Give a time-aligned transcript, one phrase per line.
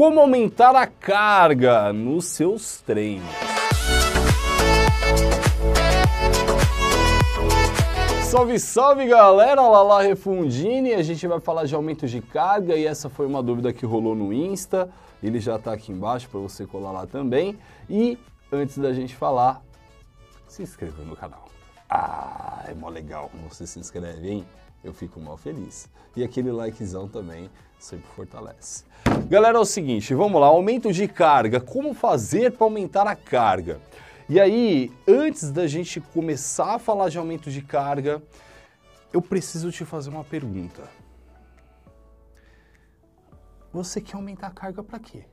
[0.00, 3.28] Como aumentar a carga nos seus treinos?
[8.22, 13.10] Salve, salve galera, Lala Refundini, a gente vai falar de aumento de carga e essa
[13.10, 14.88] foi uma dúvida que rolou no Insta,
[15.22, 17.58] ele já tá aqui embaixo para você colar lá também.
[17.86, 18.16] E
[18.50, 19.60] antes da gente falar,
[20.48, 21.44] se inscreva no canal.
[21.90, 24.46] Ah, é mó legal quando você se inscreve, hein?
[24.84, 25.88] Eu fico mal feliz.
[26.14, 28.84] E aquele likezão também sempre fortalece.
[29.28, 33.80] Galera, é o seguinte, vamos lá, aumento de carga, como fazer para aumentar a carga?
[34.28, 38.22] E aí, antes da gente começar a falar de aumento de carga,
[39.12, 40.88] eu preciso te fazer uma pergunta.
[43.72, 45.24] Você quer aumentar a carga para quê?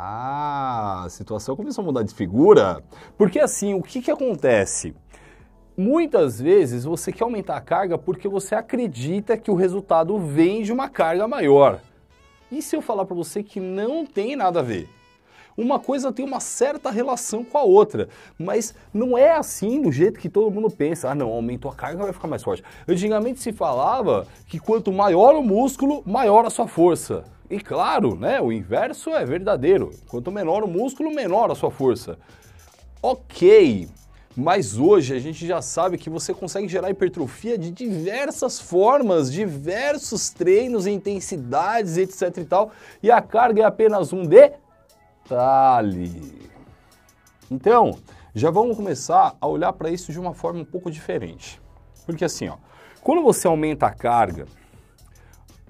[0.00, 2.84] Ah, a situação começou a mudar de figura.
[3.16, 4.94] Porque assim, o que, que acontece?
[5.76, 10.72] Muitas vezes você quer aumentar a carga porque você acredita que o resultado vem de
[10.72, 11.80] uma carga maior.
[12.50, 14.88] E se eu falar para você que não tem nada a ver?
[15.58, 20.20] Uma coisa tem uma certa relação com a outra, mas não é assim do jeito
[20.20, 21.10] que todo mundo pensa.
[21.10, 22.62] Ah, não, aumentou a carga, vai ficar mais forte.
[22.86, 27.24] Antigamente se falava que quanto maior o músculo, maior a sua força.
[27.50, 29.90] E claro, né, o inverso é verdadeiro.
[30.06, 32.16] Quanto menor o músculo, menor a sua força.
[33.02, 33.88] Ok,
[34.36, 40.30] mas hoje a gente já sabe que você consegue gerar hipertrofia de diversas formas, diversos
[40.30, 42.70] treinos, intensidades, etc e tal,
[43.02, 44.52] e a carga é apenas um de
[45.28, 46.50] detalhe.
[47.50, 47.98] Então,
[48.34, 51.60] já vamos começar a olhar para isso de uma forma um pouco diferente.
[52.06, 52.56] Porque assim, ó,
[53.02, 54.46] quando você aumenta a carga,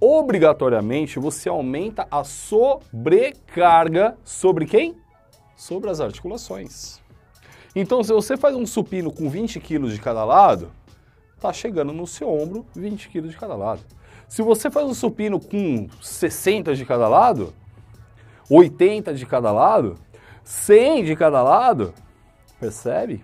[0.00, 4.96] obrigatoriamente você aumenta a sobrecarga sobre quem?
[5.56, 7.00] Sobre as articulações.
[7.74, 10.70] Então, se você faz um supino com 20 kg de cada lado,
[11.40, 13.82] tá chegando no seu ombro 20 kg de cada lado.
[14.28, 17.52] Se você faz um supino com 60 de cada lado,
[18.50, 19.96] 80 de cada lado,
[20.44, 21.92] 100 de cada lado,
[22.58, 23.22] percebe?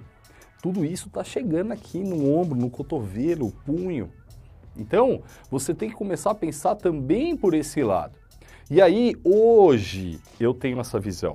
[0.63, 4.11] Tudo isso está chegando aqui no ombro, no cotovelo, punho.
[4.77, 8.19] Então, você tem que começar a pensar também por esse lado.
[8.71, 11.35] E aí, hoje, eu tenho essa visão.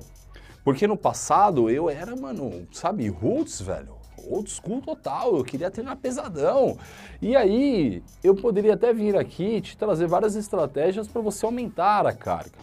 [0.64, 3.94] Porque no passado eu era, mano, sabe, roots, velho.
[4.28, 6.76] Old school total, eu queria treinar pesadão.
[7.22, 12.12] E aí, eu poderia até vir aqui te trazer várias estratégias para você aumentar a
[12.12, 12.58] carga.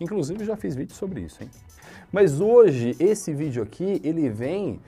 [0.00, 1.50] Inclusive já fiz vídeo sobre isso, hein?
[2.12, 4.80] Mas hoje esse vídeo aqui, ele vem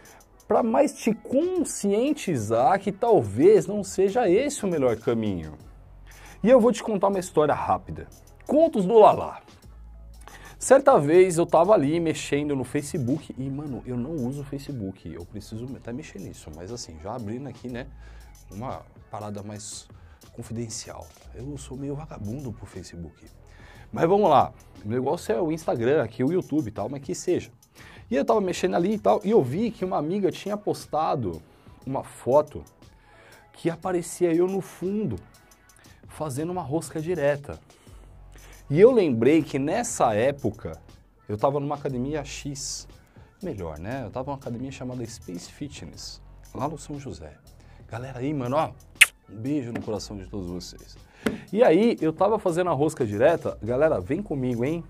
[0.47, 5.55] para mais te conscientizar que talvez não seja esse o melhor caminho.
[6.43, 8.09] E eu vou te contar uma história rápida.
[8.47, 9.41] Contos do Lala.
[10.59, 15.13] Certa vez eu tava ali mexendo no Facebook e, mano, eu não uso o Facebook.
[15.13, 17.87] Eu preciso até mexer nisso, mas assim, já abrindo aqui, né,
[18.51, 19.89] uma parada mais
[20.33, 21.07] confidencial.
[21.35, 23.25] Eu sou meio vagabundo pro Facebook.
[23.93, 24.53] Mas vamos lá,
[24.85, 27.51] o negócio é o Instagram, aqui o YouTube e tal, mas que seja.
[28.11, 31.43] E eu tava mexendo ali e tal, e eu vi que uma amiga tinha postado
[31.87, 32.65] uma foto
[33.53, 35.17] que aparecia eu no fundo,
[36.09, 37.59] fazendo uma rosca direta.
[38.69, 40.81] E eu lembrei que nessa época
[41.29, 42.89] eu estava numa academia X,
[43.43, 44.03] melhor, né?
[44.03, 46.23] Eu estava numa academia chamada Space Fitness,
[46.55, 47.37] lá no São José.
[47.89, 48.73] Galera aí, mano, ó,
[49.29, 50.97] um beijo no coração de todos vocês.
[51.53, 54.85] E aí, eu tava fazendo a rosca direta, galera, vem comigo, hein?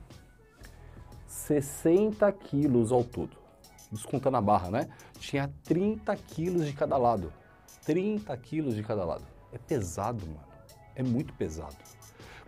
[1.27, 3.37] 60 quilos ao todo.
[3.91, 4.89] Descontando a barra, né?
[5.19, 7.33] Tinha 30 quilos de cada lado.
[7.85, 9.25] 30 quilos de cada lado.
[9.53, 10.41] É pesado, mano.
[10.95, 11.77] É muito pesado.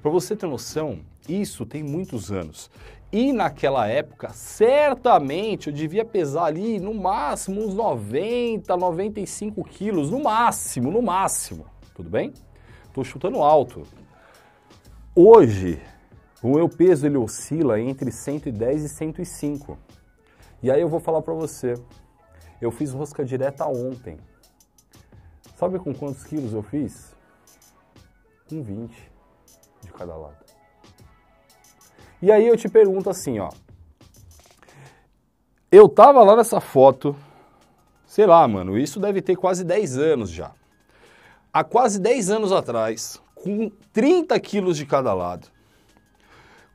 [0.00, 2.70] Para você ter noção, isso tem muitos anos.
[3.12, 10.22] E naquela época, certamente eu devia pesar ali no máximo uns 90, 95 quilos, no
[10.22, 11.66] máximo, no máximo.
[11.94, 12.32] Tudo bem?
[12.92, 13.84] Estou chutando alto.
[15.16, 15.80] Hoje,
[16.42, 19.78] o meu peso ele oscila entre 110 e 105.
[20.62, 21.72] E aí eu vou falar para você.
[22.60, 24.18] Eu fiz rosca direta ontem.
[25.56, 27.16] Sabe com quantos quilos eu fiz?
[28.46, 28.94] Com 20
[29.80, 30.44] de cada lado.
[32.20, 33.50] E aí eu te pergunto assim, ó.
[35.70, 37.16] Eu tava lá nessa foto,
[38.04, 40.52] sei lá, mano, isso deve ter quase 10 anos já
[41.52, 45.48] há quase 10 anos atrás, com 30 quilos de cada lado,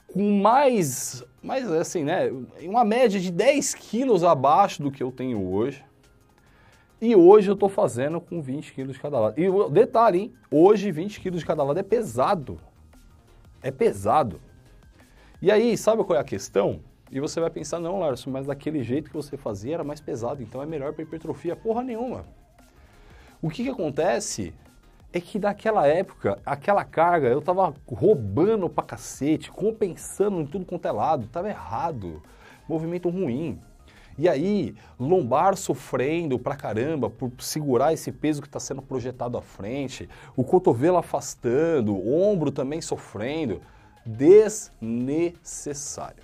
[0.08, 2.30] com mais, mais assim, né,
[2.62, 5.84] uma média de 10 quilos abaixo do que eu tenho hoje,
[7.00, 9.40] e hoje eu estou fazendo com 20 quilos de cada lado.
[9.40, 10.34] E detalhe, hein?
[10.50, 12.60] Hoje 20 quilos de cada lado é pesado.
[13.62, 14.42] É pesado.
[15.40, 16.80] E aí, sabe qual é a questão?
[17.12, 20.42] E você vai pensar, não, Larson, mas daquele jeito que você fazia era mais pesado,
[20.42, 21.56] então é melhor para hipertrofia.
[21.56, 22.26] Porra nenhuma.
[23.40, 24.52] O que, que acontece
[25.14, 30.88] é que naquela época, aquela carga, eu tava roubando pra cacete, compensando em tudo quanto
[30.88, 32.22] é lado, tava errado,
[32.68, 33.60] movimento ruim.
[34.18, 39.42] E aí, lombar sofrendo pra caramba por segurar esse peso que está sendo projetado à
[39.42, 43.62] frente, o cotovelo afastando, o ombro também sofrendo.
[44.04, 46.24] Desnecessário.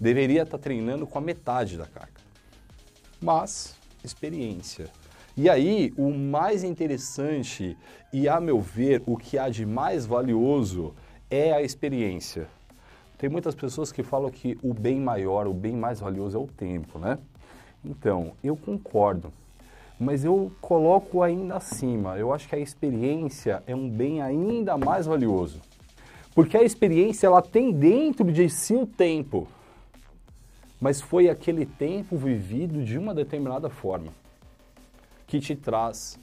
[0.00, 2.14] Deveria estar tá treinando com a metade da carga.
[3.20, 4.88] Mas, experiência.
[5.36, 7.76] E aí, o mais interessante
[8.12, 10.94] e, a meu ver, o que há de mais valioso
[11.28, 12.46] é a experiência.
[13.18, 16.46] Tem muitas pessoas que falam que o bem maior, o bem mais valioso é o
[16.46, 17.18] tempo, né?
[17.84, 19.32] Então, eu concordo,
[19.98, 22.16] mas eu coloco ainda acima.
[22.16, 25.60] Eu acho que a experiência é um bem ainda mais valioso.
[26.32, 29.48] Porque a experiência ela tem dentro de si o tempo,
[30.80, 34.12] mas foi aquele tempo vivido de uma determinada forma
[35.34, 36.16] que te traz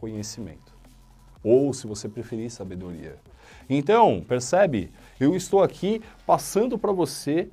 [0.00, 0.74] conhecimento.
[1.42, 3.16] Ou, se você preferir, sabedoria.
[3.70, 4.90] Então, percebe?
[5.20, 7.48] Eu estou aqui passando para você,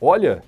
[0.00, 0.42] olha,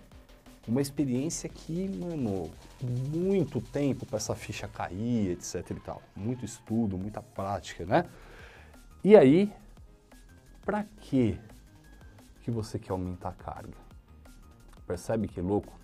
[0.67, 2.51] uma experiência que, mano,
[2.83, 6.03] muito tempo para essa ficha cair, etc e tal.
[6.17, 8.07] Muito estudo, muita prática, né?
[9.05, 9.53] E aí,
[10.65, 11.39] para que
[12.43, 13.77] que você quer aumentar a carga?
[14.87, 15.79] Percebe que louco?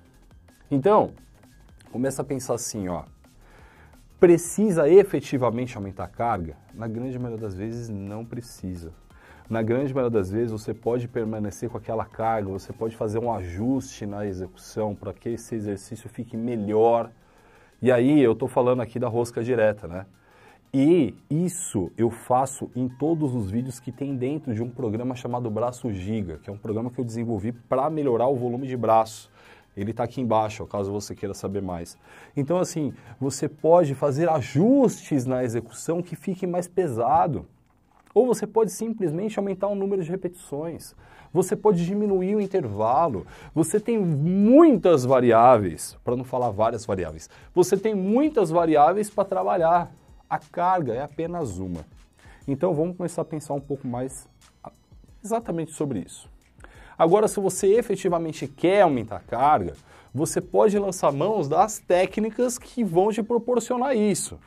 [0.70, 1.12] Então,
[1.92, 3.04] começa a pensar assim, ó
[4.18, 6.56] precisa efetivamente aumentar a carga?
[6.74, 8.92] Na grande maioria das vezes, não precisa.
[9.48, 13.32] Na grande maioria das vezes, você pode permanecer com aquela carga, você pode fazer um
[13.32, 17.10] ajuste na execução para que esse exercício fique melhor.
[17.80, 20.06] E aí, eu estou falando aqui da rosca direta, né?
[20.74, 25.48] E isso eu faço em todos os vídeos que tem dentro de um programa chamado
[25.48, 29.30] Braço Giga, que é um programa que eu desenvolvi para melhorar o volume de braço.
[29.76, 31.99] Ele está aqui embaixo, caso você queira saber mais.
[32.34, 37.44] Então, assim, você pode fazer ajustes na execução que fique mais pesado.
[38.14, 40.94] Ou você pode simplesmente aumentar o número de repetições.
[41.31, 43.26] Você pode diminuir o intervalo.
[43.55, 47.29] Você tem muitas variáveis, para não falar várias variáveis.
[47.55, 49.93] Você tem muitas variáveis para trabalhar.
[50.31, 51.84] A carga é apenas uma.
[52.49, 54.26] Então vamos começar a pensar um pouco mais
[55.22, 56.35] exatamente sobre isso.
[56.98, 59.75] Agora, se você efetivamente quer aumentar a carga,
[60.14, 64.38] você pode lançar mãos das técnicas que vão te proporcionar isso.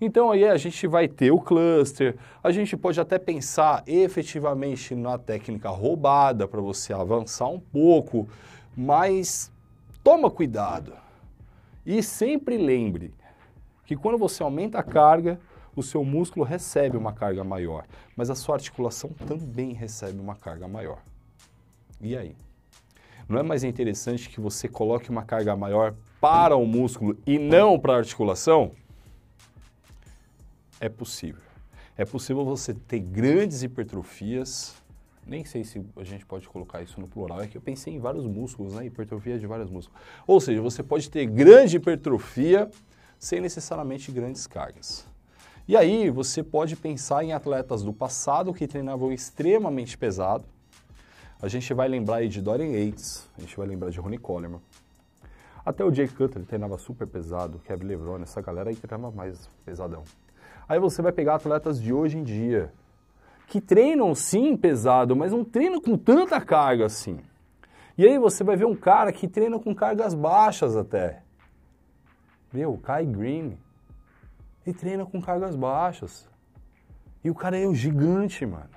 [0.00, 5.16] Então aí a gente vai ter o cluster, a gente pode até pensar efetivamente na
[5.16, 8.28] técnica roubada para você avançar um pouco,
[8.76, 9.52] mas
[10.02, 10.92] toma cuidado.
[11.86, 13.14] E sempre lembre
[13.86, 15.38] que quando você aumenta a carga,
[15.76, 17.84] o seu músculo recebe uma carga maior,
[18.16, 20.98] mas a sua articulação também recebe uma carga maior.
[22.04, 22.36] E aí?
[23.26, 27.80] Não é mais interessante que você coloque uma carga maior para o músculo e não
[27.80, 28.72] para a articulação?
[30.78, 31.40] É possível.
[31.96, 34.74] É possível você ter grandes hipertrofias,
[35.26, 37.98] nem sei se a gente pode colocar isso no plural, é que eu pensei em
[37.98, 38.84] vários músculos, né?
[38.84, 39.98] Hipertrofia de vários músculos.
[40.26, 42.70] Ou seja, você pode ter grande hipertrofia
[43.18, 45.06] sem necessariamente grandes cargas.
[45.66, 50.44] E aí você pode pensar em atletas do passado que treinavam extremamente pesado,
[51.44, 54.62] a gente vai lembrar de Dorian Yates, a gente vai lembrar de Ronnie Coleman.
[55.62, 60.04] Até o Jay Cutler treinava super pesado, Kevin LeBron, essa galera aí treinava mais pesadão.
[60.66, 62.72] Aí você vai pegar atletas de hoje em dia,
[63.46, 67.20] que treinam sim pesado, mas não treinam com tanta carga assim.
[67.98, 71.20] E aí você vai ver um cara que treina com cargas baixas até.
[72.50, 73.58] Meu, Kai Green.
[74.66, 76.26] Ele treina com cargas baixas.
[77.22, 78.70] E o cara é um gigante, mano.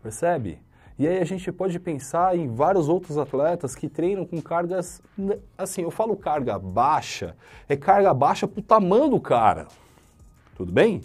[0.00, 0.62] Percebe?
[0.96, 5.02] E aí a gente pode pensar em vários outros atletas que treinam com cargas,
[5.58, 7.36] assim, eu falo carga baixa,
[7.68, 9.66] é carga baixa pro tamanho do cara.
[10.56, 11.00] Tudo bem?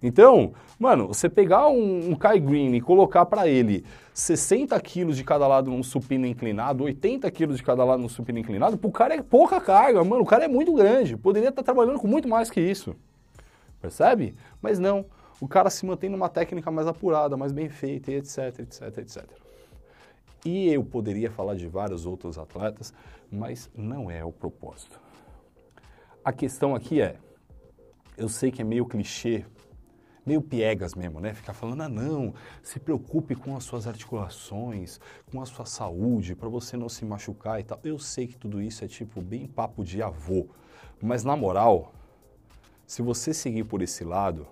[0.00, 5.24] Então, mano, você pegar um, um Kai Green e colocar para ele 60 quilos de
[5.24, 9.14] cada lado num supino inclinado, 80 quilos de cada lado num supino inclinado, pro cara
[9.14, 12.28] é pouca carga, mano, o cara é muito grande, poderia estar tá trabalhando com muito
[12.28, 12.94] mais que isso.
[13.80, 14.36] Percebe?
[14.62, 15.04] Mas não,
[15.40, 19.24] o cara se mantém numa técnica mais apurada, mais bem feita, etc, etc, etc.
[20.44, 22.94] E eu poderia falar de vários outros atletas,
[23.30, 25.00] mas não é o propósito.
[26.24, 27.16] A questão aqui é,
[28.16, 29.44] eu sei que é meio clichê,
[30.24, 31.34] meio piegas mesmo, né?
[31.34, 34.98] Ficar falando, ah não, se preocupe com as suas articulações,
[35.30, 37.78] com a sua saúde, para você não se machucar e tal.
[37.84, 40.48] Eu sei que tudo isso é tipo bem papo de avô,
[41.00, 41.92] mas na moral,
[42.86, 44.46] se você seguir por esse lado,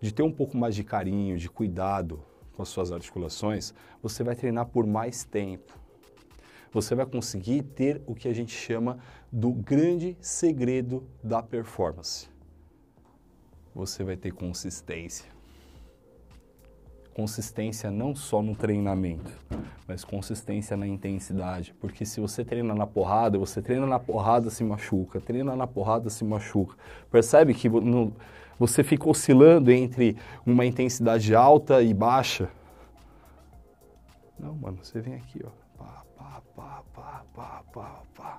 [0.00, 2.22] de ter um pouco mais de carinho, de cuidado
[2.54, 5.72] com as suas articulações, você vai treinar por mais tempo.
[6.72, 8.98] Você vai conseguir ter o que a gente chama
[9.32, 12.28] do grande segredo da performance.
[13.74, 15.30] você vai ter consistência.
[17.14, 19.30] Consistência não só no treinamento,
[19.86, 21.74] mas consistência na intensidade.
[21.80, 26.10] Porque se você treina na porrada, você treina na porrada, se machuca, treina na porrada,
[26.10, 26.76] se machuca.
[27.10, 28.12] Percebe que no,
[28.58, 32.50] você fica oscilando entre uma intensidade alta e baixa?
[34.38, 35.50] Não, mano, você vem aqui, ó.
[35.76, 38.38] Pá, pá, pá, pá, pá, pá, pá.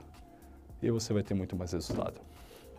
[0.81, 2.21] E você vai ter muito mais resultado.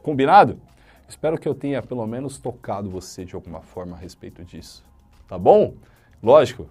[0.02, 0.60] Combinado?
[1.08, 4.84] Espero que eu tenha pelo menos tocado você de alguma forma a respeito disso.
[5.26, 5.74] Tá bom?
[6.22, 6.68] Lógico.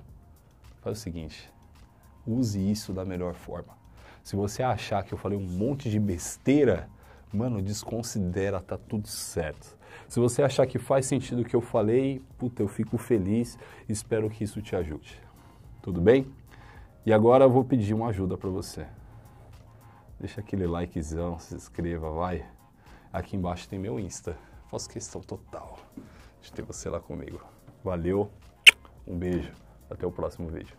[0.81, 1.51] Faz o seguinte:
[2.25, 3.77] use isso da melhor forma.
[4.23, 6.89] Se você achar que eu falei um monte de besteira,
[7.33, 9.78] mano, desconsidera, tá tudo certo.
[10.07, 14.29] Se você achar que faz sentido o que eu falei, puta, eu fico feliz, espero
[14.29, 15.21] que isso te ajude.
[15.81, 16.27] Tudo bem?
[17.05, 18.85] E agora eu vou pedir uma ajuda para você.
[20.19, 22.45] Deixa aquele likezão, se inscreva, vai.
[23.11, 24.37] Aqui embaixo tem meu Insta.
[24.67, 25.79] Faço questão total
[26.41, 27.41] de ter você lá comigo.
[27.83, 28.29] Valeu,
[29.07, 29.51] um beijo,
[29.89, 30.75] até o próximo vídeo.